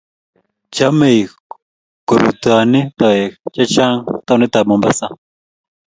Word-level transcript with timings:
chomei 0.75 1.19
ku 2.07 2.13
rotyini 2.21 2.81
tooek 2.97 3.31
che 3.53 3.63
chang' 3.73 4.01
townitab 4.25 4.65
Mombasa 4.69 5.07